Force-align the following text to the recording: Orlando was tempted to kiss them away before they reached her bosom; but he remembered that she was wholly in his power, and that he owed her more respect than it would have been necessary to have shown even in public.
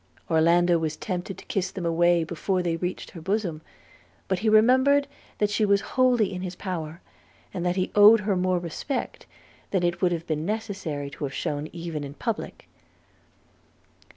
Orlando 0.31 0.79
was 0.79 0.97
tempted 0.97 1.37
to 1.37 1.45
kiss 1.45 1.69
them 1.69 1.85
away 1.85 2.23
before 2.23 2.63
they 2.63 2.75
reached 2.75 3.11
her 3.11 3.21
bosom; 3.21 3.61
but 4.27 4.39
he 4.39 4.49
remembered 4.49 5.05
that 5.37 5.51
she 5.51 5.63
was 5.63 5.81
wholly 5.93 6.33
in 6.33 6.41
his 6.41 6.55
power, 6.55 7.01
and 7.53 7.63
that 7.67 7.75
he 7.75 7.91
owed 7.93 8.21
her 8.21 8.35
more 8.35 8.57
respect 8.57 9.27
than 9.69 9.83
it 9.83 10.01
would 10.01 10.11
have 10.11 10.25
been 10.25 10.43
necessary 10.43 11.11
to 11.11 11.23
have 11.25 11.35
shown 11.35 11.69
even 11.71 12.03
in 12.03 12.15
public. 12.15 12.67